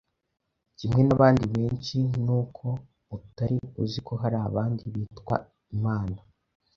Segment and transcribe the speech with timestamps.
[0.77, 2.65] kimwe n’abandi benshi, nuko
[3.15, 5.35] utari uzi ko hari abandi bitwa
[5.77, 6.17] imana.